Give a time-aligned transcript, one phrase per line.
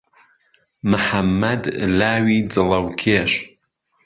[0.91, 1.63] محەممەد
[1.99, 3.31] لاوی جڵهوکێش